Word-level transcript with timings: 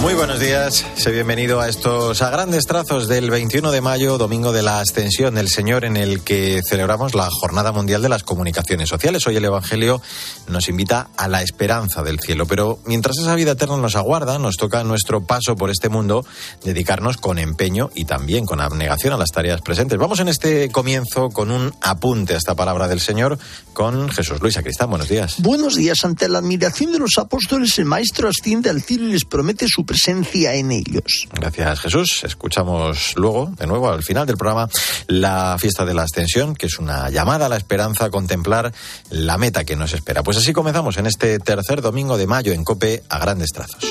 Muy 0.00 0.14
buenos 0.14 0.40
días, 0.40 0.86
sé 0.96 1.10
bienvenido 1.10 1.60
a 1.60 1.68
estos 1.68 2.22
a 2.22 2.30
grandes 2.30 2.64
trazos 2.64 3.06
del 3.06 3.30
21 3.30 3.70
de 3.70 3.82
mayo, 3.82 4.16
domingo 4.16 4.50
de 4.50 4.62
la 4.62 4.80
Ascensión 4.80 5.34
del 5.34 5.50
Señor, 5.50 5.84
en 5.84 5.98
el 5.98 6.22
que 6.22 6.62
celebramos 6.66 7.14
la 7.14 7.28
Jornada 7.30 7.70
Mundial 7.70 8.00
de 8.00 8.08
las 8.08 8.22
Comunicaciones 8.22 8.88
Sociales. 8.88 9.26
Hoy 9.26 9.36
el 9.36 9.44
Evangelio 9.44 10.00
nos 10.48 10.70
invita 10.70 11.10
a 11.18 11.28
la 11.28 11.42
esperanza 11.42 12.02
del 12.02 12.18
cielo, 12.18 12.46
pero 12.46 12.78
mientras 12.86 13.18
esa 13.18 13.34
vida 13.34 13.52
eterna 13.52 13.76
nos 13.76 13.94
aguarda, 13.94 14.38
nos 14.38 14.56
toca 14.56 14.82
nuestro 14.84 15.20
paso 15.20 15.54
por 15.54 15.68
este 15.68 15.90
mundo 15.90 16.24
dedicarnos 16.64 17.18
con 17.18 17.38
empeño 17.38 17.90
y 17.94 18.06
también 18.06 18.46
con 18.46 18.62
abnegación 18.62 19.12
a 19.12 19.18
las 19.18 19.32
tareas 19.32 19.60
presentes. 19.60 19.98
Vamos 19.98 20.20
en 20.20 20.28
este 20.28 20.70
comienzo 20.70 21.28
con 21.28 21.50
un 21.50 21.74
apunte 21.82 22.32
a 22.32 22.38
esta 22.38 22.54
palabra 22.54 22.88
del 22.88 23.00
Señor 23.00 23.38
con 23.74 24.08
Jesús 24.08 24.40
Luis 24.40 24.56
Acristán. 24.56 24.88
Buenos 24.88 25.10
días. 25.10 25.36
Buenos 25.42 25.74
días. 25.74 25.98
Ante 26.04 26.26
la 26.30 26.38
admiración 26.38 26.90
de 26.90 27.00
los 27.00 27.18
apóstoles, 27.18 27.78
el 27.78 27.84
Maestro 27.84 28.30
asciende 28.30 28.70
al 28.70 28.80
cielo 28.80 29.04
y 29.06 29.12
les 29.12 29.26
promete 29.26 29.66
su 29.68 29.84
presencia 29.90 30.54
en 30.54 30.70
ellos. 30.70 31.26
Gracias, 31.32 31.80
Jesús. 31.80 32.22
Escuchamos 32.22 33.14
luego, 33.16 33.52
de 33.58 33.66
nuevo, 33.66 33.90
al 33.90 34.04
final 34.04 34.24
del 34.24 34.36
programa, 34.36 34.68
la 35.08 35.56
fiesta 35.58 35.84
de 35.84 35.94
la 35.94 36.04
Ascensión, 36.04 36.54
que 36.54 36.66
es 36.66 36.78
una 36.78 37.10
llamada 37.10 37.46
a 37.46 37.48
la 37.48 37.56
esperanza 37.56 38.04
a 38.04 38.10
contemplar 38.10 38.72
la 39.10 39.36
meta 39.36 39.64
que 39.64 39.74
nos 39.74 39.92
espera. 39.92 40.22
Pues 40.22 40.36
así 40.36 40.52
comenzamos 40.52 40.96
en 40.98 41.06
este 41.06 41.40
tercer 41.40 41.82
domingo 41.82 42.16
de 42.16 42.28
mayo 42.28 42.52
en 42.52 42.62
Cope 42.62 43.02
a 43.08 43.18
grandes 43.18 43.50
trazos. 43.50 43.84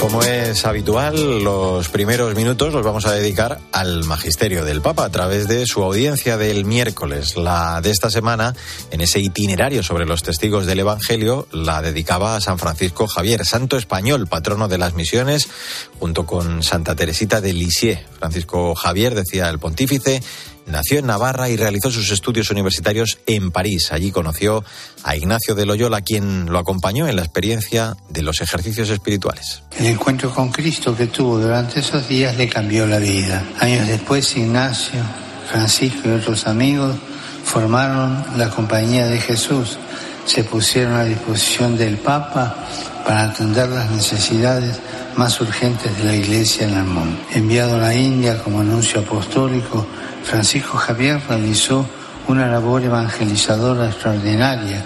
Como 0.00 0.22
es 0.22 0.64
habitual, 0.64 1.42
los 1.42 1.88
primeros 1.88 2.36
minutos 2.36 2.72
los 2.72 2.84
vamos 2.84 3.04
a 3.04 3.12
dedicar 3.12 3.58
al 3.72 4.04
magisterio 4.04 4.64
del 4.64 4.80
Papa 4.80 5.04
a 5.04 5.10
través 5.10 5.48
de 5.48 5.66
su 5.66 5.82
audiencia 5.82 6.36
del 6.36 6.64
miércoles. 6.64 7.36
La 7.36 7.80
de 7.80 7.90
esta 7.90 8.08
semana, 8.08 8.54
en 8.92 9.00
ese 9.00 9.18
itinerario 9.18 9.82
sobre 9.82 10.06
los 10.06 10.22
testigos 10.22 10.66
del 10.66 10.78
Evangelio, 10.78 11.48
la 11.50 11.82
dedicaba 11.82 12.36
a 12.36 12.40
San 12.40 12.60
Francisco 12.60 13.08
Javier, 13.08 13.44
santo 13.44 13.76
español, 13.76 14.28
patrono 14.28 14.68
de 14.68 14.78
las 14.78 14.94
misiones, 14.94 15.48
junto 15.98 16.26
con 16.26 16.62
Santa 16.62 16.94
Teresita 16.94 17.40
de 17.40 17.52
Lisieux. 17.52 17.98
Francisco 18.18 18.76
Javier, 18.76 19.16
decía 19.16 19.48
el 19.48 19.58
pontífice, 19.58 20.22
Nació 20.68 20.98
en 20.98 21.06
Navarra 21.06 21.48
y 21.48 21.56
realizó 21.56 21.90
sus 21.90 22.10
estudios 22.10 22.50
universitarios 22.50 23.18
en 23.26 23.50
París. 23.50 23.90
Allí 23.90 24.10
conoció 24.10 24.62
a 25.02 25.16
Ignacio 25.16 25.54
de 25.54 25.64
Loyola, 25.64 26.02
quien 26.02 26.46
lo 26.46 26.58
acompañó 26.58 27.08
en 27.08 27.16
la 27.16 27.22
experiencia 27.22 27.96
de 28.10 28.22
los 28.22 28.42
ejercicios 28.42 28.90
espirituales. 28.90 29.62
El 29.78 29.86
encuentro 29.86 30.32
con 30.32 30.50
Cristo 30.50 30.94
que 30.94 31.06
tuvo 31.06 31.38
durante 31.38 31.80
esos 31.80 32.06
días 32.06 32.36
le 32.36 32.48
cambió 32.48 32.86
la 32.86 32.98
vida. 32.98 33.42
Años 33.60 33.88
después, 33.88 34.36
Ignacio, 34.36 35.00
Francisco 35.50 36.08
y 36.08 36.12
otros 36.12 36.46
amigos 36.46 36.96
formaron 37.44 38.24
la 38.36 38.50
Compañía 38.50 39.06
de 39.06 39.18
Jesús. 39.18 39.78
Se 40.26 40.44
pusieron 40.44 40.92
a 40.94 41.04
disposición 41.04 41.78
del 41.78 41.96
Papa 41.96 42.54
para 43.06 43.24
atender 43.24 43.70
las 43.70 43.90
necesidades 43.90 44.76
más 45.16 45.40
urgentes 45.40 45.96
de 45.96 46.04
la 46.04 46.14
Iglesia 46.14 46.68
en 46.68 46.76
el 46.76 46.84
mundo. 46.84 47.18
Enviado 47.32 47.76
a 47.76 47.78
la 47.78 47.94
India 47.94 48.42
como 48.42 48.60
anuncio 48.60 49.00
apostólico, 49.00 49.86
Francisco 50.28 50.76
Javier 50.76 51.18
realizó 51.26 51.88
una 52.26 52.46
labor 52.46 52.82
evangelizadora 52.82 53.86
extraordinaria, 53.86 54.84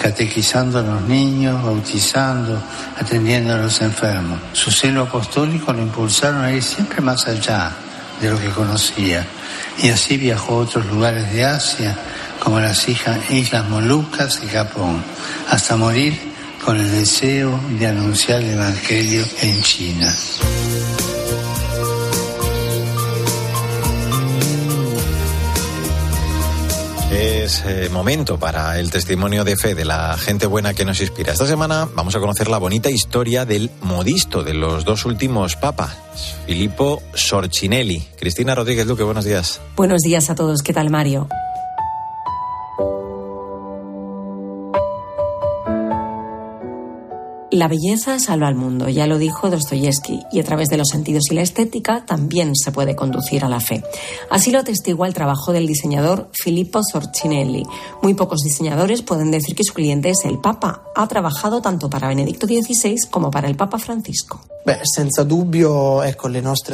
catequizando 0.00 0.78
a 0.78 0.82
los 0.82 1.02
niños, 1.02 1.60
bautizando, 1.64 2.62
atendiendo 2.96 3.54
a 3.54 3.58
los 3.58 3.80
enfermos. 3.80 4.38
Su 4.52 4.70
celo 4.70 5.02
apostólico 5.02 5.72
lo 5.72 5.82
impulsaron 5.82 6.44
a 6.44 6.52
ir 6.52 6.62
siempre 6.62 7.00
más 7.00 7.26
allá 7.26 7.72
de 8.20 8.30
lo 8.30 8.38
que 8.38 8.50
conocía, 8.50 9.26
y 9.82 9.88
así 9.88 10.16
viajó 10.16 10.54
a 10.54 10.58
otros 10.58 10.86
lugares 10.86 11.32
de 11.32 11.44
Asia, 11.44 11.98
como 12.38 12.60
las 12.60 12.86
Islas 12.88 13.68
Molucas 13.68 14.40
y 14.44 14.46
Japón, 14.46 15.02
hasta 15.50 15.76
morir 15.76 16.16
con 16.64 16.76
el 16.76 16.88
deseo 16.92 17.58
de 17.80 17.88
anunciar 17.88 18.42
el 18.42 18.52
Evangelio 18.52 19.24
en 19.42 19.60
China. 19.60 20.14
Es 27.14 27.62
eh, 27.64 27.88
momento 27.92 28.40
para 28.40 28.80
el 28.80 28.90
testimonio 28.90 29.44
de 29.44 29.56
fe 29.56 29.76
de 29.76 29.84
la 29.84 30.18
gente 30.18 30.46
buena 30.46 30.74
que 30.74 30.84
nos 30.84 31.00
inspira. 31.00 31.32
Esta 31.32 31.46
semana 31.46 31.88
vamos 31.94 32.16
a 32.16 32.18
conocer 32.18 32.48
la 32.48 32.58
bonita 32.58 32.90
historia 32.90 33.44
del 33.44 33.70
modisto 33.82 34.42
de 34.42 34.52
los 34.52 34.84
dos 34.84 35.04
últimos 35.04 35.54
papas, 35.54 35.96
Filippo 36.46 37.00
Sorcinelli. 37.14 38.04
Cristina 38.18 38.56
Rodríguez 38.56 38.86
Luque, 38.86 39.04
buenos 39.04 39.24
días. 39.24 39.60
Buenos 39.76 40.02
días 40.02 40.28
a 40.28 40.34
todos. 40.34 40.62
¿Qué 40.62 40.72
tal, 40.72 40.90
Mario? 40.90 41.28
La 47.54 47.68
belleza 47.68 48.18
salva 48.18 48.48
al 48.48 48.56
mundo, 48.56 48.88
ya 48.88 49.06
lo 49.06 49.16
dijo 49.16 49.48
Dostoyevsky, 49.48 50.24
y 50.32 50.40
a 50.40 50.42
través 50.42 50.70
de 50.70 50.76
los 50.76 50.88
sentidos 50.88 51.30
y 51.30 51.34
la 51.34 51.42
estética 51.42 52.04
también 52.04 52.56
se 52.56 52.72
puede 52.72 52.96
conducir 52.96 53.44
a 53.44 53.48
la 53.48 53.60
fe. 53.60 53.84
Así 54.28 54.50
lo 54.50 54.58
atestigua 54.58 55.06
el 55.06 55.14
trabajo 55.14 55.52
del 55.52 55.68
diseñador 55.68 56.30
Filippo 56.32 56.82
Sorcinelli. 56.82 57.62
Muy 58.02 58.14
pocos 58.14 58.40
diseñadores 58.40 59.02
pueden 59.02 59.30
decir 59.30 59.54
que 59.54 59.62
su 59.62 59.72
cliente 59.72 60.10
es 60.10 60.24
el 60.24 60.40
Papa. 60.40 60.82
Ha 60.96 61.06
trabajado 61.06 61.62
tanto 61.62 61.88
para 61.88 62.08
Benedicto 62.08 62.48
XVI 62.48 62.96
como 63.08 63.30
para 63.30 63.46
el 63.46 63.54
Papa 63.54 63.78
Francisco. 63.78 64.40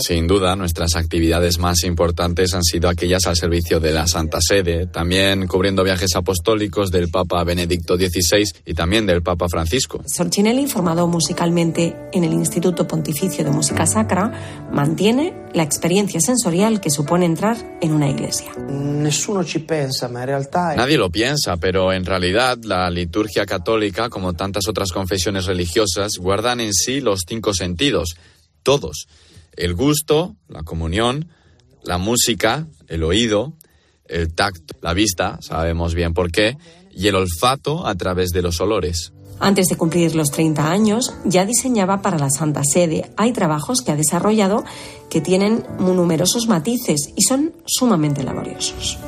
Sin 0.00 0.28
duda, 0.28 0.54
nuestras 0.54 0.94
actividades 0.94 1.58
más 1.58 1.82
importantes 1.82 2.54
han 2.54 2.62
sido 2.62 2.88
aquellas 2.88 3.26
al 3.26 3.34
servicio 3.34 3.80
de 3.80 3.92
la 3.92 4.06
Santa 4.06 4.38
Sede, 4.40 4.86
también 4.86 5.48
cubriendo 5.48 5.82
viajes 5.82 6.14
apostólicos 6.14 6.92
del 6.92 7.08
Papa 7.10 7.42
Benedicto 7.42 7.96
XVI 7.96 8.44
y 8.64 8.74
también 8.74 9.06
del 9.06 9.22
Papa 9.22 9.48
Francisco. 9.48 10.00
Sorcinelli, 10.06 10.68
formado 10.68 11.08
musicalmente 11.08 11.96
en 12.12 12.22
el 12.22 12.32
Instituto 12.32 12.86
Pontificio 12.86 13.44
de 13.44 13.50
Música 13.50 13.86
Sacra, 13.86 14.68
mantiene 14.72 15.34
la 15.52 15.64
experiencia 15.64 16.20
sensorial 16.20 16.80
que 16.80 16.90
supone 16.90 17.26
entrar 17.26 17.56
en 17.80 17.92
una 17.92 18.08
iglesia. 18.08 18.52
Nadie 20.76 20.96
lo 20.96 21.10
piensa, 21.10 21.56
pero 21.56 21.92
en 21.92 22.04
realidad 22.04 22.58
la 22.62 22.88
liturgia 22.90 23.46
católica, 23.46 24.08
como 24.10 24.34
tantas 24.34 24.68
otras 24.68 24.92
confesiones 24.92 25.46
religiosas, 25.46 26.12
guardan 26.18 26.60
en 26.60 26.72
sí 26.72 27.00
los 27.00 27.22
cinco 27.26 27.52
sentidos, 27.52 27.79
todos. 28.62 29.08
El 29.56 29.74
gusto, 29.74 30.36
la 30.48 30.62
comunión, 30.62 31.28
la 31.82 31.98
música, 31.98 32.66
el 32.88 33.02
oído, 33.02 33.54
el 34.06 34.34
tacto, 34.34 34.74
la 34.82 34.94
vista, 34.94 35.38
sabemos 35.40 35.94
bien 35.94 36.12
por 36.14 36.30
qué, 36.30 36.56
y 36.90 37.08
el 37.08 37.14
olfato 37.14 37.86
a 37.86 37.94
través 37.94 38.30
de 38.30 38.42
los 38.42 38.60
olores. 38.60 39.12
Antes 39.42 39.68
de 39.68 39.76
cumplir 39.76 40.14
los 40.14 40.30
30 40.30 40.70
años, 40.70 41.14
ya 41.24 41.46
diseñaba 41.46 42.02
para 42.02 42.18
la 42.18 42.28
Santa 42.28 42.60
Sede. 42.62 43.10
Hay 43.16 43.32
trabajos 43.32 43.80
que 43.80 43.90
ha 43.90 43.96
desarrollado 43.96 44.64
que 45.10 45.20
tienen 45.20 45.64
numerosos 45.78 46.46
matices 46.46 47.12
y 47.16 47.22
son 47.22 47.52
sumamente 47.66 48.22
laboriosos. 48.22 48.98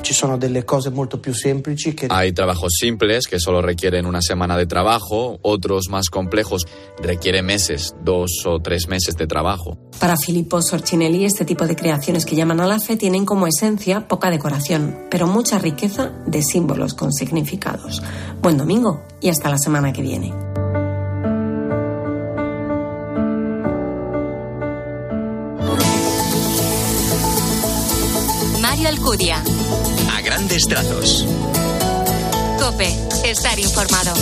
Hay 2.11 2.33
trabajos 2.33 2.73
simples 2.79 3.27
que 3.27 3.39
solo 3.39 3.63
requieren 3.63 4.05
una 4.05 4.21
semana 4.21 4.57
de 4.57 4.67
trabajo, 4.67 5.39
otros 5.43 5.89
más 5.89 6.11
complejos 6.11 6.67
requieren 7.01 7.47
meses, 7.47 7.95
dos 8.05 8.43
o 8.45 8.61
tres 8.61 8.89
meses 8.89 9.17
de 9.17 9.27
trabajo. 9.27 9.79
Para 10.01 10.17
Filippo 10.17 10.61
Sorcinelli, 10.61 11.25
este 11.25 11.45
tipo 11.45 11.67
de 11.67 11.77
creaciones 11.77 12.27
que 12.27 12.37
llaman 12.37 12.61
a 12.61 12.67
la 12.67 12.81
fe 12.81 12.97
tienen 12.97 13.25
como 13.25 13.47
esencia 13.47 14.09
poca 14.09 14.31
decoración, 14.31 15.07
pero 15.11 15.27
mucha 15.27 15.59
riqueza 15.59 16.13
de 16.27 16.43
símbolos 16.43 16.95
con 16.95 17.13
significados. 17.13 18.03
Buen 18.43 18.59
domingo 18.59 19.03
y 19.21 19.29
hasta 19.29 19.49
la 19.49 19.59
semana 19.59 19.93
que 19.93 20.03
viene. 20.03 20.52
Alcudia. 29.03 29.43
A 30.13 30.21
grandes 30.21 30.63
trazos. 30.69 31.27
Cope, 32.61 32.87
estar 33.25 33.59
informado. 33.59 34.13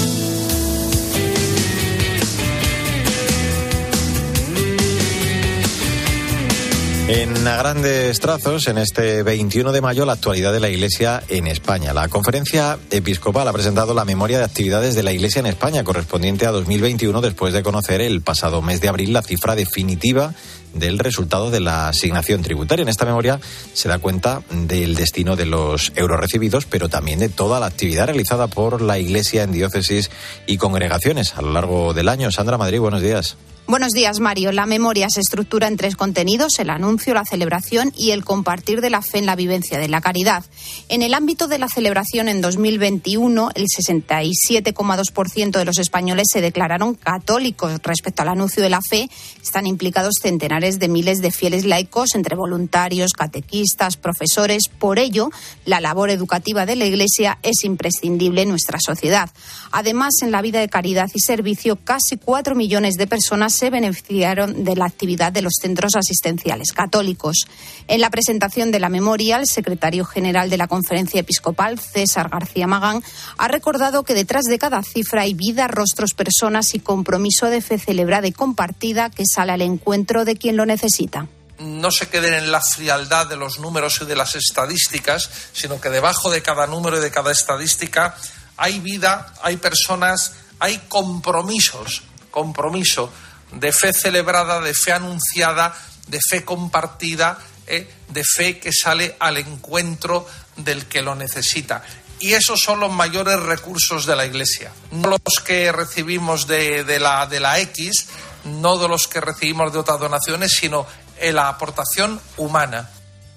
En 7.09 7.47
a 7.47 7.57
grandes 7.57 8.21
trazos, 8.21 8.69
en 8.69 8.79
este 8.79 9.23
21 9.23 9.71
de 9.73 9.83
mayo, 9.83 10.07
la 10.07 10.13
actualidad 10.15 10.53
de 10.53 10.61
la 10.61 10.71
Iglesia 10.71 11.23
en 11.29 11.47
España. 11.47 11.93
La 11.93 12.09
conferencia 12.09 12.79
episcopal 12.91 13.47
ha 13.49 13.53
presentado 13.53 13.93
la 13.93 14.07
memoria 14.07 14.39
de 14.39 14.45
actividades 14.45 14.95
de 14.95 15.03
la 15.03 15.13
Iglesia 15.13 15.41
en 15.41 15.47
España 15.47 15.85
correspondiente 15.85 16.47
a 16.47 16.53
2021 16.53 17.21
después 17.21 17.53
de 17.53 17.63
conocer 17.63 18.01
el 18.01 18.23
pasado 18.23 18.63
mes 18.63 18.81
de 18.81 18.89
abril 18.89 19.13
la 19.13 19.21
cifra 19.21 19.57
definitiva 19.57 20.33
del 20.75 20.99
resultado 20.99 21.51
de 21.51 21.61
la 21.61 21.89
asignación 21.89 22.43
tributaria. 22.43 22.83
En 22.83 22.89
esta 22.89 23.05
memoria 23.05 23.41
se 23.73 23.89
da 23.89 23.99
cuenta 23.99 24.43
del 24.51 24.95
destino 24.95 25.37
de 25.37 25.47
los 25.47 25.93
euros 25.97 26.21
recibidos, 26.21 26.67
pero 26.67 26.89
también 26.89 27.19
de 27.19 27.29
toda 27.29 27.61
la 27.61 27.67
actividad 27.67 28.07
realizada 28.07 28.47
por 28.47 28.81
la 28.81 28.99
Iglesia 28.99 29.43
en 29.43 29.53
diócesis 29.53 30.11
y 30.47 30.57
congregaciones 30.57 31.35
a 31.37 31.43
lo 31.43 31.53
largo 31.53 31.95
del 31.95 32.09
año. 32.09 32.31
Sandra 32.31 32.59
Madrid, 32.59 32.81
buenos 32.81 33.03
días. 33.03 33.37
Buenos 33.71 33.93
días, 33.93 34.19
Mario. 34.19 34.51
La 34.51 34.67
memoria 34.67 35.09
se 35.11 35.21
estructura 35.21 35.69
en 35.69 35.77
tres 35.77 35.95
contenidos, 35.95 36.59
el 36.59 36.71
anuncio, 36.71 37.15
la 37.15 37.25
celebración 37.25 37.93
y 37.97 38.11
el 38.11 38.25
compartir 38.25 38.81
de 38.81 38.91
la 38.91 39.01
fe 39.01 39.19
en 39.19 39.27
la 39.27 39.37
vivencia 39.37 39.79
de 39.79 39.87
la 39.87 40.01
caridad. 40.01 40.45
En 40.89 41.03
el 41.03 41.15
ámbito 41.15 41.47
de 41.47 41.61
la 41.61 41.69
celebración 41.69 42.29
en 42.29 42.41
2021, 42.41 43.51
el 43.55 43.67
67,2% 43.67 45.51
de 45.53 45.65
los 45.65 45.79
españoles 45.79 46.27
se 46.33 46.41
declararon 46.41 46.97
católicos. 46.97 47.81
Respecto 47.85 48.23
al 48.23 48.31
anuncio 48.31 48.61
de 48.61 48.71
la 48.71 48.81
fe, 48.83 49.09
están 49.41 49.69
implicados 49.69 50.15
centenares 50.21 50.81
de 50.81 50.89
miles 50.89 51.21
de 51.21 51.31
fieles 51.31 51.65
laicos, 51.65 52.17
entre 52.17 52.35
voluntarios, 52.35 53.13
catequistas, 53.13 53.97
profesores. 53.97 54.65
Por 54.67 54.99
ello, 54.99 55.31
la 55.65 55.81
labor 55.81 56.11
educativa 56.11 56.67
de 56.67 56.75
la 56.75 56.87
Iglesia 56.87 57.39
es 57.45 57.63
imprescindible 57.63 58.43
en 58.43 58.49
nuestra 58.49 58.81
sociedad. 58.81 59.31
Además, 59.71 60.15
en 60.23 60.33
la 60.33 60.43
vida 60.43 60.59
de 60.59 60.69
caridad 60.69 61.07
y 61.15 61.21
servicio, 61.21 61.77
casi 61.77 62.17
cuatro 62.17 62.57
millones 62.57 62.97
de 62.97 63.07
personas 63.07 63.60
se 63.61 63.69
beneficiaron 63.69 64.65
de 64.65 64.75
la 64.75 64.87
actividad 64.87 65.33
de 65.33 65.43
los 65.43 65.53
centros 65.61 65.95
asistenciales 65.95 66.73
católicos. 66.73 67.47
En 67.89 68.01
la 68.01 68.09
presentación 68.09 68.71
de 68.71 68.81
la 68.81 68.89
memoria, 68.89 69.37
el 69.37 69.47
secretario 69.47 70.07
general 70.07 70.49
de 70.49 70.57
la 70.57 70.67
Conferencia 70.67 71.21
Episcopal, 71.21 71.79
César 71.79 72.31
García 72.31 72.67
Magán, 72.67 73.03
ha 73.37 73.49
recordado 73.49 74.03
que 74.03 74.15
detrás 74.15 74.45
de 74.45 74.59
cada 74.59 74.83
cifra 74.83 75.23
hay 75.23 75.35
vida, 75.35 75.69
rostros, 75.69 76.15
personas 76.15 76.75
y 76.75 76.81
compromiso 76.81 77.51
de 77.51 77.61
fe 77.61 77.79
celebrada 77.79 78.27
y 78.27 78.33
compartida 78.33 79.11
que 79.11 79.25
sale 79.27 79.53
al 79.53 79.61
encuentro 79.61 80.25
de 80.25 80.37
quien 80.37 80.57
lo 80.57 80.65
necesita 80.65 81.29
no 81.59 81.91
se 81.91 82.09
queden 82.09 82.33
en 82.33 82.51
la 82.51 82.63
frialdad 82.63 83.27
de 83.27 83.37
los 83.37 83.59
números 83.59 84.01
y 84.01 84.07
de 84.07 84.17
las 84.17 84.35
estadísticas, 84.35 85.29
sino 85.53 85.79
que 85.79 85.91
debajo 85.91 86.31
de 86.31 86.41
cada 86.41 86.67
número 86.67 86.97
y 86.97 87.03
de 87.03 87.11
cada 87.11 87.33
estadística 87.33 88.17
hay 88.57 88.81
vida, 88.81 89.35
hay 89.43 89.59
personas, 89.59 90.33
hay 90.59 90.79
compromisos, 90.89 92.03
compromiso 92.31 93.13
de 93.53 93.73
fe 93.73 93.93
celebrada, 93.93 94.61
de 94.61 94.75
fe 94.75 94.93
anunciada, 94.93 95.75
de 96.07 96.21
fe 96.21 96.45
compartida, 96.45 97.39
¿eh? 97.67 97.89
de 98.09 98.25
fe 98.25 98.59
que 98.59 98.73
sale 98.73 99.17
al 99.19 99.39
encuentro 99.39 100.27
del 100.57 100.87
que 100.87 101.03
lo 101.03 101.15
necesita. 101.15 101.83
Y 102.19 102.35
esos 102.35 102.61
son 102.61 102.81
los 102.81 102.93
mayores 102.93 103.41
recursos 103.41 104.05
de 104.05 104.15
la 104.15 104.27
Iglesia, 104.27 104.71
no 104.91 105.09
los 105.09 105.43
que 105.43 105.73
recibimos 105.73 106.47
de, 106.47 106.85
la 107.01 107.59
X, 107.61 108.09
no 108.45 108.77
de 108.77 108.89
los 108.89 109.09
que 109.09 109.23
recibimos 109.23 109.73
de 109.73 109.79
otras 109.79 109.99
donaciones, 109.99 110.53
sino 110.53 110.87
en 111.19 111.37
la 111.37 111.49
aportación 111.49 112.21
humana. 112.37 112.91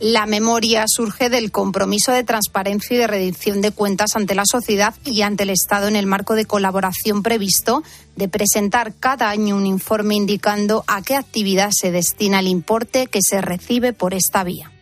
La 0.05 0.25
memoria 0.25 0.83
surge 0.85 1.29
del 1.29 1.50
compromiso 1.50 2.11
de 2.11 2.25
transparencia 2.25 2.94
y 2.94 3.00
de 3.00 3.07
rendición 3.07 3.61
de 3.61 3.71
cuentas 3.71 4.17
ante 4.17 4.35
la 4.35 4.44
sociedad 4.45 4.94
y 5.05 5.21
ante 5.21 5.44
el 5.44 5.50
Estado 5.50 5.88
en 5.88 5.95
el 5.95 6.07
marco 6.07 6.35
de 6.35 6.44
colaboración 6.44 7.23
previsto 7.23 7.83
de 8.17 8.27
presentar 8.27 8.94
cada 9.00 9.29
año 9.29 9.55
un 9.55 9.65
informe 9.65 10.15
indicando 10.15 10.83
a 10.88 11.01
qué 11.03 11.15
actividad 11.15 11.69
se 11.71 11.91
destina 11.91 12.41
el 12.41 12.47
importe 12.47 13.07
que 13.07 13.19
se 13.21 13.39
recibe 13.39 13.94
por 13.94 14.13
esta 14.13 14.44
vía. 14.44 14.73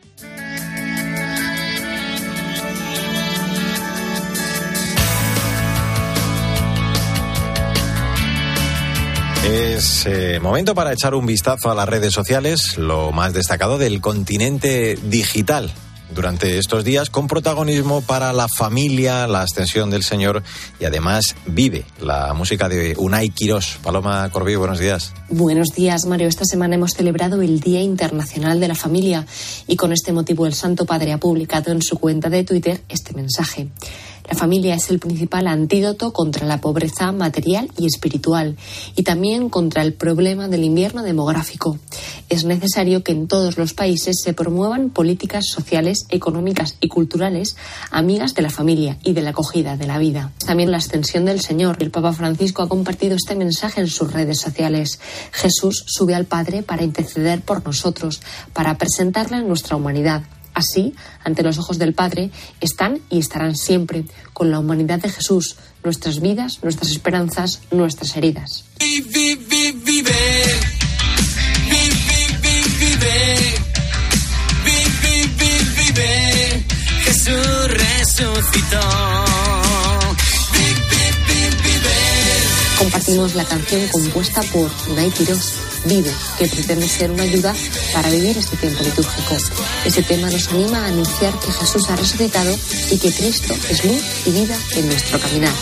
Es 9.43 10.05
eh, 10.05 10.39
momento 10.39 10.75
para 10.75 10.93
echar 10.93 11.15
un 11.15 11.25
vistazo 11.25 11.71
a 11.71 11.75
las 11.75 11.89
redes 11.89 12.13
sociales, 12.13 12.77
lo 12.77 13.11
más 13.11 13.33
destacado 13.33 13.79
del 13.79 13.99
continente 13.99 14.97
digital 15.03 15.71
durante 16.13 16.57
estos 16.57 16.83
días 16.83 17.09
con 17.09 17.27
protagonismo 17.27 18.01
para 18.01 18.33
la 18.33 18.47
familia, 18.47 19.27
la 19.27 19.41
ascensión 19.41 19.89
del 19.89 20.03
Señor 20.03 20.43
y 20.79 20.85
además 20.85 21.35
vive 21.45 21.85
la 21.99 22.33
música 22.33 22.69
de 22.69 22.95
Unai 22.97 23.29
Quirós. 23.29 23.79
Paloma 23.81 24.29
Corbí, 24.29 24.55
buenos 24.55 24.79
días. 24.79 25.13
Buenos 25.29 25.69
días, 25.69 26.05
Mario. 26.05 26.27
Esta 26.27 26.45
semana 26.45 26.75
hemos 26.75 26.93
celebrado 26.93 27.41
el 27.41 27.59
Día 27.59 27.81
Internacional 27.81 28.59
de 28.59 28.67
la 28.67 28.75
Familia 28.75 29.25
y 29.67 29.75
con 29.75 29.91
este 29.91 30.11
motivo 30.11 30.45
el 30.45 30.53
Santo 30.53 30.85
Padre 30.85 31.13
ha 31.13 31.17
publicado 31.17 31.71
en 31.71 31.81
su 31.81 31.97
cuenta 31.97 32.29
de 32.29 32.43
Twitter 32.43 32.81
este 32.89 33.13
mensaje. 33.13 33.69
La 34.29 34.35
familia 34.35 34.75
es 34.75 34.89
el 34.89 34.99
principal 34.99 35.47
antídoto 35.47 36.13
contra 36.13 36.45
la 36.45 36.61
pobreza 36.61 37.11
material 37.11 37.69
y 37.77 37.85
espiritual 37.85 38.55
y 38.95 39.03
también 39.03 39.49
contra 39.49 39.81
el 39.81 39.93
problema 39.93 40.47
del 40.47 40.63
invierno 40.63 41.03
demográfico. 41.03 41.77
Es 42.29 42.45
necesario 42.45 43.03
que 43.03 43.11
en 43.11 43.27
todos 43.27 43.57
los 43.57 43.73
países 43.73 44.21
se 44.23 44.33
promuevan 44.33 44.89
políticas 44.89 45.45
sociales, 45.47 46.05
económicas 46.09 46.77
y 46.79 46.87
culturales 46.87 47.55
amigas 47.91 48.33
de 48.35 48.41
la 48.41 48.49
familia 48.49 48.97
y 49.03 49.13
de 49.13 49.21
la 49.21 49.31
acogida 49.31 49.77
de 49.77 49.87
la 49.87 49.97
vida. 49.97 50.31
También 50.45 50.71
la 50.71 50.77
extensión 50.77 51.25
del 51.25 51.41
Señor. 51.41 51.77
El 51.79 51.91
Papa 51.91 52.13
Francisco 52.13 52.61
ha 52.61 52.69
compartido 52.69 53.15
este 53.15 53.35
mensaje 53.35 53.81
en 53.81 53.87
sus 53.87 54.11
redes 54.11 54.39
sociales. 54.39 54.99
Jesús 55.31 55.83
sube 55.87 56.15
al 56.15 56.25
Padre 56.25 56.63
para 56.63 56.83
interceder 56.83 57.41
por 57.41 57.65
nosotros, 57.65 58.21
para 58.53 58.77
presentarle 58.77 59.41
nuestra 59.41 59.75
humanidad 59.75 60.23
Así, 60.53 60.93
ante 61.23 61.43
los 61.43 61.57
ojos 61.57 61.77
del 61.77 61.93
Padre, 61.93 62.31
están 62.59 62.99
y 63.09 63.19
estarán 63.19 63.55
siempre 63.55 64.05
con 64.33 64.51
la 64.51 64.59
humanidad 64.59 64.99
de 64.99 65.09
Jesús, 65.09 65.57
nuestras 65.83 66.19
vidas, 66.19 66.59
nuestras 66.63 66.91
esperanzas, 66.91 67.61
nuestras 67.71 68.15
heridas. 68.17 68.65
Jesús 77.03 77.67
resucitó. 77.67 79.30
Compartimos 82.81 83.35
la 83.35 83.45
canción 83.45 83.87
compuesta 83.89 84.41
por 84.51 84.67
Unai 84.89 85.11
Quirós 85.11 85.53
Vive, 85.85 86.11
que 86.39 86.47
pretende 86.47 86.89
ser 86.89 87.11
una 87.11 87.21
ayuda 87.21 87.53
para 87.93 88.09
vivir 88.09 88.35
este 88.35 88.57
tiempo 88.57 88.83
litúrgico. 88.83 89.37
Este 89.85 90.01
tema 90.01 90.31
nos 90.31 90.47
anima 90.47 90.79
a 90.79 90.87
anunciar 90.87 91.31
que 91.39 91.51
Jesús 91.51 91.87
ha 91.91 91.95
resucitado 91.95 92.57
y 92.89 92.97
que 92.97 93.13
Cristo 93.13 93.53
es 93.69 93.85
luz 93.85 94.01
y 94.25 94.31
vida 94.31 94.57
en 94.75 94.87
nuestro 94.87 95.19
caminar. 95.19 95.53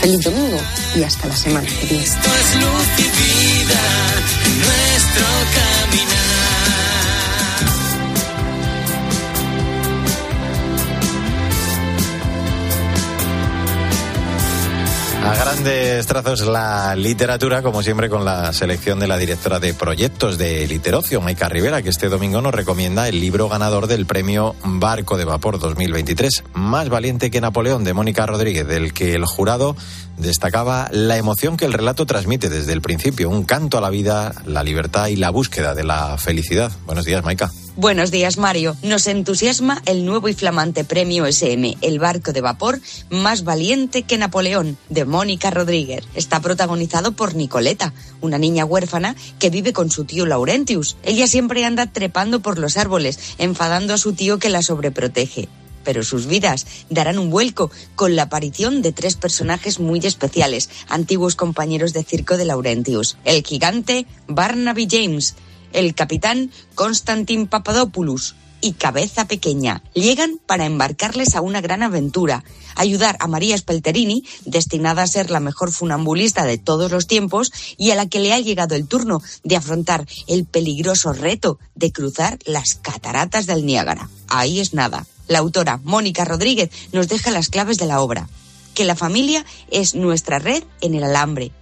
Feliz 0.00 0.20
domingo 0.22 0.58
y 0.96 1.02
hasta 1.02 1.28
la 1.28 1.36
semana 1.36 1.68
que 1.68 1.84
viene. 1.84 2.04
es 2.04 2.54
luz 2.54 2.86
y 2.96 3.02
vida 3.02 3.82
nuestro 4.56 5.26
caminar. 5.52 6.23
A 15.24 15.34
grandes 15.36 16.06
trazos 16.06 16.42
la 16.42 16.94
literatura, 16.94 17.62
como 17.62 17.82
siempre, 17.82 18.10
con 18.10 18.26
la 18.26 18.52
selección 18.52 19.00
de 19.00 19.08
la 19.08 19.16
directora 19.16 19.58
de 19.58 19.72
proyectos 19.72 20.36
de 20.36 20.66
Literocio, 20.66 21.22
Maika 21.22 21.48
Rivera, 21.48 21.80
que 21.80 21.88
este 21.88 22.10
domingo 22.10 22.42
nos 22.42 22.54
recomienda 22.54 23.08
el 23.08 23.20
libro 23.20 23.48
ganador 23.48 23.86
del 23.86 24.04
premio 24.04 24.54
Barco 24.62 25.16
de 25.16 25.24
Vapor 25.24 25.58
2023, 25.58 26.44
Más 26.52 26.90
valiente 26.90 27.30
que 27.30 27.40
Napoleón, 27.40 27.84
de 27.84 27.94
Mónica 27.94 28.26
Rodríguez, 28.26 28.68
del 28.68 28.92
que 28.92 29.14
el 29.14 29.24
jurado 29.24 29.76
destacaba 30.18 30.88
la 30.92 31.16
emoción 31.16 31.56
que 31.56 31.64
el 31.64 31.72
relato 31.72 32.04
transmite 32.04 32.50
desde 32.50 32.74
el 32.74 32.82
principio, 32.82 33.30
un 33.30 33.44
canto 33.44 33.78
a 33.78 33.80
la 33.80 33.88
vida, 33.88 34.34
la 34.44 34.62
libertad 34.62 35.06
y 35.06 35.16
la 35.16 35.30
búsqueda 35.30 35.74
de 35.74 35.84
la 35.84 36.18
felicidad. 36.18 36.70
Buenos 36.84 37.06
días, 37.06 37.24
Maika. 37.24 37.50
Buenos 37.76 38.12
días, 38.12 38.38
Mario. 38.38 38.76
Nos 38.84 39.08
entusiasma 39.08 39.82
el 39.84 40.04
nuevo 40.04 40.28
y 40.28 40.32
flamante 40.32 40.84
premio 40.84 41.26
SM, 41.26 41.76
el 41.80 41.98
barco 41.98 42.32
de 42.32 42.40
vapor 42.40 42.80
más 43.10 43.42
valiente 43.42 44.04
que 44.04 44.16
Napoleón, 44.16 44.78
de 44.90 45.04
Mónica 45.04 45.50
Rodríguez. 45.50 46.04
Está 46.14 46.38
protagonizado 46.38 47.10
por 47.12 47.34
Nicoleta, 47.34 47.92
una 48.20 48.38
niña 48.38 48.64
huérfana 48.64 49.16
que 49.40 49.50
vive 49.50 49.72
con 49.72 49.90
su 49.90 50.04
tío 50.04 50.24
Laurentius. 50.24 50.96
Ella 51.02 51.26
siempre 51.26 51.64
anda 51.64 51.86
trepando 51.86 52.38
por 52.38 52.60
los 52.60 52.76
árboles, 52.76 53.18
enfadando 53.38 53.92
a 53.92 53.98
su 53.98 54.12
tío 54.12 54.38
que 54.38 54.50
la 54.50 54.62
sobreprotege 54.62 55.48
pero 55.84 56.02
sus 56.02 56.26
vidas 56.26 56.66
darán 56.88 57.18
un 57.18 57.28
vuelco 57.28 57.70
con 57.94 58.16
la 58.16 58.22
aparición 58.22 58.80
de 58.80 58.92
tres 58.92 59.16
personajes 59.16 59.78
muy 59.80 59.98
especiales, 59.98 60.70
antiguos 60.88 61.36
compañeros 61.36 61.92
de 61.92 62.02
circo 62.02 62.38
de 62.38 62.46
Laurentius. 62.46 63.18
El 63.26 63.44
gigante 63.44 64.06
Barnaby 64.26 64.88
James, 64.90 65.36
el 65.74 65.94
capitán 65.94 66.50
Constantin 66.74 67.46
Papadopoulos 67.46 68.34
y 68.64 68.72
Cabeza 68.72 69.26
Pequeña. 69.26 69.82
Llegan 69.92 70.40
para 70.46 70.64
embarcarles 70.64 71.34
a 71.34 71.42
una 71.42 71.60
gran 71.60 71.82
aventura, 71.82 72.44
ayudar 72.76 73.18
a 73.20 73.26
María 73.28 73.58
Spelterini, 73.58 74.24
destinada 74.46 75.02
a 75.02 75.06
ser 75.06 75.30
la 75.30 75.40
mejor 75.40 75.70
funambulista 75.70 76.46
de 76.46 76.56
todos 76.56 76.90
los 76.90 77.06
tiempos 77.06 77.52
y 77.76 77.90
a 77.90 77.94
la 77.94 78.08
que 78.08 78.20
le 78.20 78.32
ha 78.32 78.40
llegado 78.40 78.74
el 78.74 78.88
turno 78.88 79.20
de 79.42 79.56
afrontar 79.56 80.06
el 80.28 80.46
peligroso 80.46 81.12
reto 81.12 81.58
de 81.74 81.92
cruzar 81.92 82.38
las 82.46 82.74
cataratas 82.76 83.44
del 83.44 83.66
Niágara. 83.66 84.08
Ahí 84.28 84.60
es 84.60 84.72
nada. 84.72 85.06
La 85.28 85.40
autora 85.40 85.78
Mónica 85.84 86.24
Rodríguez 86.24 86.70
nos 86.92 87.08
deja 87.08 87.30
las 87.30 87.50
claves 87.50 87.76
de 87.76 87.86
la 87.86 88.00
obra. 88.00 88.30
Que 88.72 88.86
la 88.86 88.96
familia 88.96 89.44
es 89.70 89.94
nuestra 89.94 90.38
red 90.38 90.64
en 90.80 90.94
el 90.94 91.04
alambre, 91.04 91.52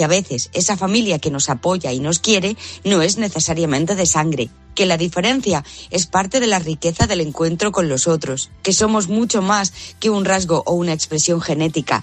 que 0.00 0.04
a 0.04 0.08
veces 0.08 0.48
esa 0.54 0.78
familia 0.78 1.18
que 1.18 1.30
nos 1.30 1.50
apoya 1.50 1.92
y 1.92 2.00
nos 2.00 2.20
quiere 2.20 2.56
no 2.84 3.02
es 3.02 3.18
necesariamente 3.18 3.96
de 3.96 4.06
sangre, 4.06 4.48
que 4.74 4.86
la 4.86 4.96
diferencia 4.96 5.62
es 5.90 6.06
parte 6.06 6.40
de 6.40 6.46
la 6.46 6.58
riqueza 6.58 7.06
del 7.06 7.20
encuentro 7.20 7.70
con 7.70 7.90
los 7.90 8.08
otros, 8.08 8.48
que 8.62 8.72
somos 8.72 9.08
mucho 9.08 9.42
más 9.42 9.74
que 10.00 10.08
un 10.08 10.24
rasgo 10.24 10.62
o 10.64 10.72
una 10.72 10.94
expresión 10.94 11.42
genética, 11.42 12.02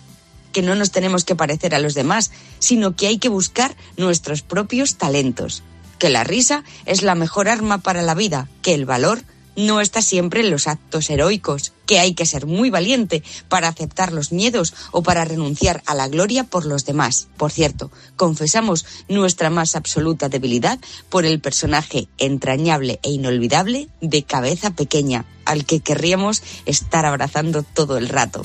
que 0.52 0.62
no 0.62 0.76
nos 0.76 0.92
tenemos 0.92 1.26
que 1.26 1.36
parecer 1.36 1.74
a 1.74 1.80
los 1.80 1.96
demás, 1.96 2.30
sino 2.60 2.96
que 2.96 3.08
hay 3.08 3.18
que 3.18 3.30
buscar 3.30 3.76
nuestros 3.98 4.44
propios 4.44 4.98
talentos, 4.98 5.64
que 5.98 6.10
la 6.10 6.24
risa 6.24 6.64
es 6.86 7.02
la 7.02 7.16
mejor 7.16 7.50
arma 7.50 7.80
para 7.80 8.04
la 8.04 8.14
vida, 8.14 8.48
que 8.62 8.76
el 8.76 8.86
valor 8.86 9.24
no 9.56 9.82
está 9.82 10.04
siempre 10.04 10.42
en 10.42 10.52
los 10.52 10.68
actos 10.68 11.10
heroicos, 11.10 11.74
que 11.88 12.00
hay 12.00 12.14
que 12.14 12.28
ser 12.28 12.46
muy 12.46 12.70
valiente 12.70 13.24
para 13.50 13.68
aceptar 13.68 14.14
los 14.14 14.32
miedos 14.32 14.76
o 14.92 15.02
para 15.02 15.26
renunciar 15.26 15.82
a 15.88 15.96
la 15.96 16.08
gloria 16.08 16.44
por 16.44 16.66
los 16.66 16.86
demás. 16.86 17.28
Por 17.38 17.52
cierto, 17.52 17.92
confesamos 18.16 18.86
nuestra 19.10 19.50
más 19.50 19.76
absoluta 19.76 20.30
debilidad 20.30 20.80
por 21.10 21.26
el 21.26 21.40
personaje 21.40 22.08
entrañable 22.20 23.00
e 23.02 23.10
inolvidable 23.10 23.88
de 24.02 24.24
cabeza 24.24 24.72
pequeña, 24.72 25.26
al 25.46 25.66
que 25.66 25.80
querríamos 25.80 26.44
estar 26.66 27.06
abrazando 27.06 27.64
todo 27.64 27.98
el 27.98 28.10
rato. 28.10 28.44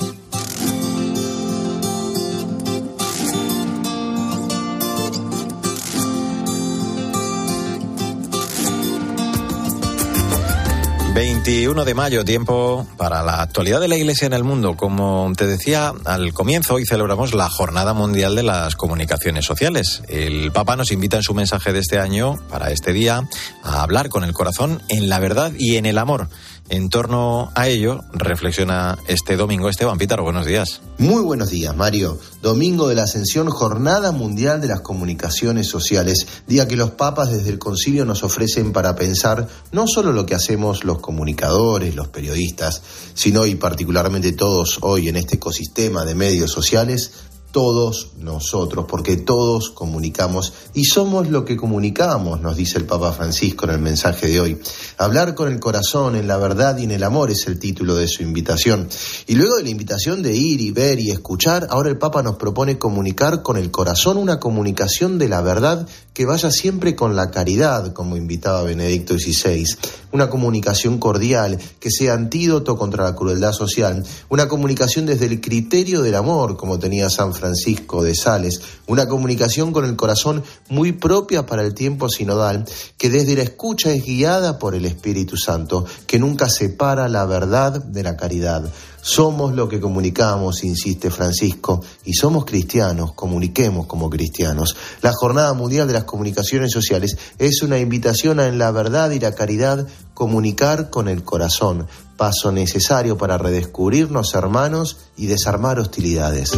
21 11.13 11.85
de 11.85 11.93
mayo, 11.93 12.25
tiempo 12.25 12.87
para 12.97 13.21
la 13.21 13.43
actualidad 13.43 13.79
de 13.79 13.87
la 13.87 13.95
Iglesia 13.95 14.25
en 14.25 14.33
el 14.33 14.43
mundo. 14.43 14.75
Como 14.75 15.31
te 15.37 15.45
decía 15.45 15.93
al 16.05 16.33
comienzo, 16.33 16.73
hoy 16.73 16.85
celebramos 16.87 17.35
la 17.35 17.49
Jornada 17.49 17.93
Mundial 17.93 18.35
de 18.35 18.41
las 18.41 18.75
Comunicaciones 18.75 19.45
Sociales. 19.45 20.01
El 20.07 20.51
Papa 20.51 20.75
nos 20.75 20.91
invita 20.91 21.17
en 21.17 21.23
su 21.23 21.35
mensaje 21.35 21.71
de 21.71 21.79
este 21.79 21.99
año, 21.99 22.39
para 22.49 22.71
este 22.71 22.93
día, 22.93 23.29
a 23.61 23.83
hablar 23.83 24.09
con 24.09 24.23
el 24.23 24.33
corazón 24.33 24.81
en 24.89 25.07
la 25.07 25.19
verdad 25.19 25.51
y 25.55 25.77
en 25.77 25.85
el 25.85 25.99
amor. 25.99 26.29
En 26.69 26.89
torno 26.89 27.51
a 27.55 27.67
ello, 27.67 28.01
reflexiona 28.13 28.97
este 29.07 29.35
domingo 29.35 29.67
Esteban 29.67 29.97
Pítaro. 29.97 30.23
Buenos 30.23 30.45
días. 30.45 30.81
Muy 30.97 31.21
buenos 31.21 31.49
días, 31.49 31.75
Mario. 31.75 32.17
Domingo 32.41 32.87
de 32.87 32.95
la 32.95 33.03
Ascensión, 33.03 33.49
Jornada 33.49 34.11
Mundial 34.13 34.61
de 34.61 34.69
las 34.69 34.79
Comunicaciones 34.79 35.67
Sociales, 35.67 36.25
día 36.47 36.67
que 36.67 36.77
los 36.77 36.91
papas 36.91 37.31
desde 37.31 37.49
el 37.49 37.59
concilio 37.59 38.05
nos 38.05 38.23
ofrecen 38.23 38.71
para 38.71 38.95
pensar 38.95 39.47
no 39.71 39.87
solo 39.87 40.13
lo 40.13 40.25
que 40.25 40.35
hacemos 40.35 40.85
los 40.85 40.99
comunicadores, 40.99 41.95
los 41.95 42.07
periodistas, 42.07 42.81
sino 43.13 43.45
y 43.45 43.55
particularmente 43.55 44.31
todos 44.31 44.77
hoy 44.81 45.09
en 45.09 45.17
este 45.17 45.35
ecosistema 45.35 46.05
de 46.05 46.15
medios 46.15 46.51
sociales, 46.51 47.11
todos 47.53 48.13
nosotros, 48.17 48.85
porque 48.89 49.15
todos 49.15 49.69
comunicamos 49.69 50.53
y 50.73 50.85
somos 50.85 51.29
lo 51.29 51.45
que 51.45 51.55
comunicamos, 51.55 52.41
nos 52.41 52.57
dice 52.57 52.79
el 52.79 52.85
Papa 52.85 53.11
Francisco 53.11 53.65
en 53.65 53.71
el 53.73 53.79
mensaje 53.79 54.27
de 54.27 54.41
hoy. 54.41 54.57
Hablar 54.97 55.35
con 55.35 55.51
el 55.51 55.59
corazón, 55.59 56.15
en 56.15 56.27
la 56.27 56.37
verdad 56.37 56.75
y 56.79 56.85
en 56.85 56.91
el 56.91 57.03
amor 57.03 57.29
es 57.29 57.45
el 57.45 57.59
título 57.59 57.95
de 57.95 58.07
su 58.07 58.23
invitación. 58.23 58.89
Y 59.27 59.35
luego 59.35 59.57
de 59.57 59.63
la 59.63 59.69
invitación 59.69 60.23
de 60.23 60.35
ir 60.35 60.61
y 60.61 60.71
ver 60.71 60.99
y 60.99 61.11
escuchar, 61.11 61.67
ahora 61.69 61.89
el 61.89 61.99
Papa 61.99 62.23
nos 62.23 62.37
propone 62.37 62.79
comunicar 62.79 63.43
con 63.43 63.55
el 63.55 63.69
corazón 63.69 64.17
una 64.17 64.39
comunicación 64.39 65.19
de 65.19 65.29
la 65.29 65.41
verdad 65.41 65.87
que 66.15 66.25
vaya 66.25 66.49
siempre 66.49 66.95
con 66.95 67.15
la 67.15 67.29
caridad, 67.29 67.93
como 67.93 68.17
invitaba 68.17 68.63
Benedicto 68.63 69.13
XVI. 69.13 69.65
Una 70.11 70.29
comunicación 70.29 70.97
cordial, 70.97 71.59
que 71.79 71.91
sea 71.91 72.13
antídoto 72.13 72.77
contra 72.77 73.03
la 73.03 73.15
crueldad 73.15 73.51
social. 73.51 74.03
Una 74.29 74.47
comunicación 74.47 75.05
desde 75.05 75.27
el 75.27 75.39
criterio 75.39 76.01
del 76.01 76.15
amor, 76.15 76.57
como 76.57 76.79
tenía 76.79 77.09
San 77.09 77.33
Francisco 77.33 77.42
Francisco 77.43 78.01
de 78.01 78.15
Sales, 78.15 78.61
una 78.87 79.09
comunicación 79.09 79.73
con 79.73 79.83
el 79.83 79.97
corazón 79.97 80.45
muy 80.69 80.93
propia 80.93 81.45
para 81.45 81.61
el 81.61 81.73
tiempo 81.73 82.07
sinodal, 82.07 82.63
que 82.97 83.09
desde 83.09 83.35
la 83.35 83.41
escucha 83.41 83.91
es 83.91 84.05
guiada 84.05 84.59
por 84.59 84.75
el 84.75 84.85
Espíritu 84.85 85.35
Santo, 85.35 85.83
que 86.07 86.19
nunca 86.19 86.47
separa 86.47 87.09
la 87.09 87.25
verdad 87.25 87.83
de 87.83 88.01
la 88.01 88.15
caridad. 88.15 88.71
Somos 89.01 89.53
lo 89.53 89.67
que 89.67 89.81
comunicamos, 89.81 90.63
insiste 90.63 91.11
Francisco, 91.11 91.83
y 92.05 92.13
somos 92.13 92.45
cristianos, 92.45 93.11
comuniquemos 93.11 93.87
como 93.87 94.09
cristianos. 94.09 94.77
La 95.01 95.11
Jornada 95.11 95.53
Mundial 95.53 95.87
de 95.87 95.93
las 95.93 96.05
Comunicaciones 96.05 96.71
Sociales 96.71 97.17
es 97.39 97.61
una 97.61 97.77
invitación 97.77 98.39
a 98.39 98.47
en 98.47 98.57
la 98.57 98.71
verdad 98.71 99.11
y 99.11 99.19
la 99.19 99.35
caridad 99.35 99.85
comunicar 100.13 100.89
con 100.89 101.09
el 101.09 101.25
corazón, 101.25 101.87
paso 102.15 102.53
necesario 102.53 103.17
para 103.17 103.37
redescubrirnos 103.37 104.33
hermanos 104.35 104.97
y 105.17 105.25
desarmar 105.25 105.79
hostilidades. 105.79 106.51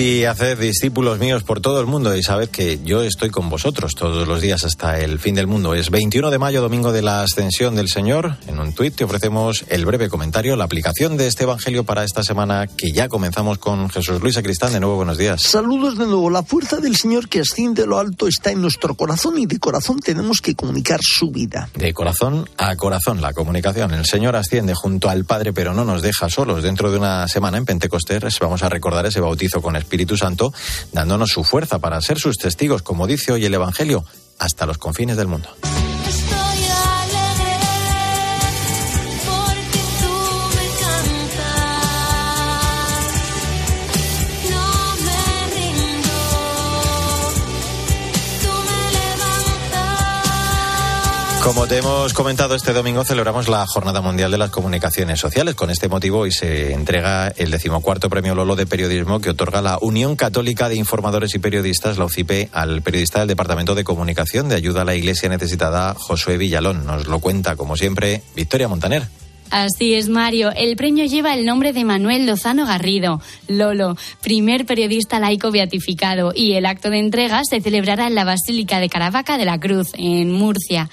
Y 0.00 0.24
hacer 0.24 0.56
discípulos 0.56 1.18
míos 1.18 1.42
por 1.42 1.60
todo 1.60 1.78
el 1.78 1.86
mundo 1.86 2.16
y 2.16 2.22
sabed 2.22 2.48
que 2.48 2.80
yo 2.82 3.02
estoy 3.02 3.28
con 3.28 3.50
vosotros 3.50 3.94
todos 3.94 4.26
los 4.26 4.40
días 4.40 4.64
hasta 4.64 4.98
el 4.98 5.18
fin 5.18 5.34
del 5.34 5.46
mundo. 5.46 5.74
Es 5.74 5.90
21 5.90 6.30
de 6.30 6.38
mayo, 6.38 6.62
domingo 6.62 6.90
de 6.90 7.02
la 7.02 7.22
ascensión 7.22 7.74
del 7.76 7.90
Señor. 7.90 8.38
En 8.46 8.58
un 8.58 8.72
tuit 8.72 8.96
te 8.96 9.04
ofrecemos 9.04 9.66
el 9.68 9.84
breve 9.84 10.08
comentario, 10.08 10.56
la 10.56 10.64
aplicación 10.64 11.18
de 11.18 11.26
este 11.26 11.42
Evangelio 11.42 11.84
para 11.84 12.02
esta 12.02 12.22
semana 12.22 12.66
que 12.66 12.92
ya 12.92 13.08
comenzamos 13.10 13.58
con 13.58 13.90
Jesús 13.90 14.22
Luis 14.22 14.38
Acristán. 14.38 14.72
De 14.72 14.80
nuevo, 14.80 14.96
buenos 14.96 15.18
días. 15.18 15.42
Saludos 15.42 15.98
de 15.98 16.06
nuevo. 16.06 16.30
La 16.30 16.44
fuerza 16.44 16.78
del 16.78 16.96
Señor 16.96 17.28
que 17.28 17.40
asciende 17.40 17.82
a 17.82 17.86
lo 17.86 17.98
alto 17.98 18.26
está 18.26 18.50
en 18.50 18.62
nuestro 18.62 18.94
corazón 18.94 19.38
y 19.38 19.44
de 19.44 19.58
corazón 19.58 19.98
tenemos 19.98 20.40
que 20.40 20.54
comunicar 20.54 21.00
su 21.02 21.30
vida. 21.30 21.68
De 21.74 21.92
corazón 21.92 22.48
a 22.56 22.74
corazón, 22.76 23.20
la 23.20 23.34
comunicación. 23.34 23.92
El 23.92 24.06
Señor 24.06 24.34
asciende 24.34 24.72
junto 24.72 25.10
al 25.10 25.26
Padre, 25.26 25.52
pero 25.52 25.74
no 25.74 25.84
nos 25.84 26.00
deja 26.00 26.30
solos. 26.30 26.62
Dentro 26.62 26.90
de 26.90 26.96
una 26.96 27.28
semana 27.28 27.58
en 27.58 27.66
Pentecostés 27.66 28.38
vamos 28.40 28.62
a 28.62 28.70
recordar 28.70 29.04
ese 29.04 29.20
bautizo 29.20 29.60
con 29.60 29.76
Espíritu 29.90 30.16
Santo, 30.16 30.54
dándonos 30.92 31.30
su 31.30 31.42
fuerza 31.42 31.80
para 31.80 32.00
ser 32.00 32.20
sus 32.20 32.36
testigos, 32.38 32.82
como 32.82 33.08
dice 33.08 33.32
hoy 33.32 33.44
el 33.44 33.54
Evangelio, 33.54 34.04
hasta 34.38 34.64
los 34.64 34.78
confines 34.78 35.16
del 35.16 35.26
mundo. 35.26 35.48
Como 51.42 51.66
te 51.66 51.78
hemos 51.78 52.12
comentado, 52.12 52.54
este 52.54 52.74
domingo 52.74 53.02
celebramos 53.02 53.48
la 53.48 53.66
Jornada 53.66 54.02
Mundial 54.02 54.30
de 54.30 54.36
las 54.36 54.50
Comunicaciones 54.50 55.18
Sociales. 55.18 55.54
Con 55.54 55.70
este 55.70 55.88
motivo 55.88 56.18
hoy 56.18 56.32
se 56.32 56.74
entrega 56.74 57.28
el 57.28 57.50
decimocuarto 57.50 58.10
premio 58.10 58.34
Lolo 58.34 58.56
de 58.56 58.66
Periodismo 58.66 59.20
que 59.20 59.30
otorga 59.30 59.62
la 59.62 59.78
Unión 59.80 60.16
Católica 60.16 60.68
de 60.68 60.76
Informadores 60.76 61.34
y 61.34 61.38
Periodistas, 61.38 61.96
la 61.96 62.04
UCIPE, 62.04 62.50
al 62.52 62.82
periodista 62.82 63.20
del 63.20 63.28
Departamento 63.28 63.74
de 63.74 63.84
Comunicación 63.84 64.50
de 64.50 64.56
Ayuda 64.56 64.82
a 64.82 64.84
la 64.84 64.94
Iglesia 64.94 65.30
Necesitada, 65.30 65.94
Josué 65.94 66.36
Villalón. 66.36 66.84
Nos 66.84 67.06
lo 67.06 67.20
cuenta, 67.20 67.56
como 67.56 67.74
siempre, 67.74 68.22
Victoria 68.36 68.68
Montaner. 68.68 69.08
Así 69.50 69.94
es, 69.94 70.08
Mario. 70.08 70.52
El 70.54 70.76
premio 70.76 71.06
lleva 71.06 71.34
el 71.34 71.44
nombre 71.44 71.72
de 71.72 71.84
Manuel 71.84 72.26
Lozano 72.26 72.66
Garrido, 72.66 73.20
Lolo, 73.48 73.96
primer 74.20 74.64
periodista 74.64 75.18
laico 75.18 75.50
beatificado, 75.50 76.32
y 76.36 76.52
el 76.52 76.66
acto 76.66 76.88
de 76.88 76.98
entrega 76.98 77.42
se 77.48 77.60
celebrará 77.60 78.06
en 78.06 78.14
la 78.14 78.24
Basílica 78.24 78.78
de 78.78 78.88
Caravaca 78.88 79.38
de 79.38 79.46
la 79.46 79.58
Cruz, 79.58 79.88
en 79.94 80.30
Murcia. 80.30 80.88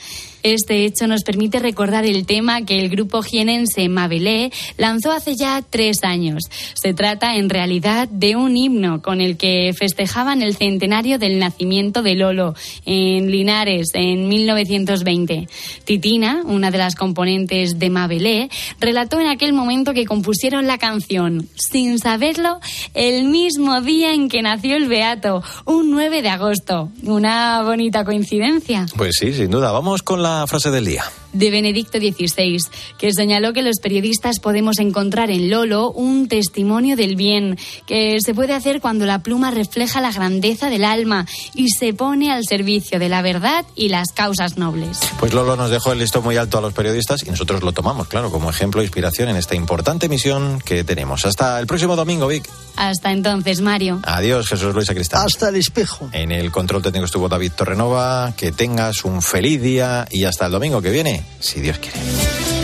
Este 0.54 0.86
hecho 0.86 1.08
nos 1.08 1.24
permite 1.24 1.60
recordar 1.60 2.06
el 2.06 2.26
tema 2.26 2.62
que 2.62 2.80
el 2.80 2.88
grupo 2.88 3.22
jienense 3.22 3.90
Mabelé 3.90 4.50
lanzó 4.78 5.12
hace 5.12 5.36
ya 5.36 5.62
tres 5.62 6.04
años. 6.04 6.44
Se 6.74 6.94
trata, 6.94 7.36
en 7.36 7.50
realidad, 7.50 8.08
de 8.08 8.38
un 8.38 8.56
himno 8.56 9.02
con 9.02 9.20
el 9.20 9.36
que 9.36 9.74
festejaban 9.78 10.42
el 10.42 10.56
centenario 10.56 11.20
del 11.20 11.38
nacimiento 11.38 12.02
de 12.02 12.16
Lolo 12.16 12.56
en 12.86 13.30
Linares 13.30 13.90
en 13.94 14.30
1920. 14.30 15.50
Titina, 15.84 16.44
una 16.46 16.72
de 16.72 16.78
las 16.78 16.96
componentes 16.96 17.78
de 17.78 17.90
Mabelé, 17.90 18.50
relató 18.80 19.20
en 19.20 19.28
aquel 19.28 19.52
momento 19.52 19.94
que 19.94 20.06
compusieron 20.06 20.66
la 20.66 20.78
canción, 20.78 21.50
sin 21.56 22.00
saberlo, 22.00 22.62
el 22.94 23.26
mismo 23.26 23.82
día 23.82 24.14
en 24.14 24.30
que 24.30 24.42
nació 24.42 24.78
el 24.78 24.88
Beato, 24.88 25.44
un 25.66 25.92
9 25.92 26.22
de 26.22 26.30
agosto. 26.30 26.90
Una 27.04 27.64
bonita 27.64 28.06
coincidencia. 28.06 28.86
Pues 28.96 29.18
sí, 29.20 29.34
sin 29.34 29.52
duda. 29.52 29.74
Vamos 29.74 30.04
con 30.04 30.24
la 30.24 30.37
frase 30.46 30.70
del 30.70 30.86
día 30.86 31.04
de 31.34 31.52
Benedicto 31.52 32.00
XVI, 32.00 32.60
que 32.98 33.14
señaló 33.14 33.54
que 33.54 33.62
los 33.62 33.78
periodistas 33.82 34.40
podemos 34.40 34.80
encontrar 34.80 35.30
en 35.32 35.50
Lolo 35.50 35.92
un 35.92 36.28
testimonio 36.28 36.96
del 36.96 37.16
bien, 37.16 37.58
que 37.86 38.18
se 38.20 38.34
puede 38.34 38.54
hacer 38.54 38.82
cuando 38.82 39.06
la 39.06 39.24
pluma 39.24 39.52
refleja 39.52 40.02
la 40.02 40.12
grandeza 40.12 40.70
del 40.70 40.84
alma 40.84 41.26
y 41.54 41.70
se 41.70 41.94
pone 41.94 42.32
al 42.32 42.46
servicio 42.46 43.00
de 43.00 43.10
la 43.10 43.22
verdad 43.22 43.66
y 43.76 43.90
las 43.90 44.12
causas 44.14 44.58
nobles. 44.58 45.00
Pues 45.20 45.34
Lolo 45.34 45.56
nos 45.56 45.70
dejó 45.70 45.92
el 45.92 46.00
listo 46.00 46.22
muy 46.22 46.38
alto 46.38 46.58
a 46.58 46.62
los 46.62 46.74
periodistas 46.74 47.24
y 47.26 47.30
nosotros 47.30 47.64
lo 47.64 47.72
tomamos, 47.72 48.08
claro, 48.08 48.32
como 48.32 48.50
ejemplo 48.50 48.82
e 48.82 48.86
inspiración 48.86 49.30
en 49.30 49.38
esta 49.38 49.56
importante 49.56 50.10
misión 50.10 50.60
que 50.64 50.84
tenemos. 50.84 51.26
Hasta 51.26 51.60
el 51.60 51.68
próximo 51.68 51.96
domingo, 51.96 52.28
Vic. 52.28 52.48
Hasta 52.76 53.12
entonces, 53.12 53.62
Mario. 53.62 54.00
Adiós, 54.04 54.48
Jesús 54.48 54.74
Luis 54.74 54.90
Acristán. 54.90 55.26
Hasta 55.26 55.50
el 55.50 55.56
espejo. 55.56 56.10
En 56.12 56.32
el 56.32 56.52
control 56.52 56.82
técnico 56.82 57.06
estuvo 57.06 57.28
David 57.28 57.52
Torrenova. 57.56 58.34
Que 58.38 58.52
tengas 58.52 59.04
un 59.04 59.22
feliz 59.22 59.62
día 59.62 60.08
y 60.12 60.26
hasta 60.26 60.46
el 60.46 60.52
domingo 60.52 60.82
que 60.82 60.92
si 61.40 61.62
Dios 61.62 61.78
quiere. 61.80 62.57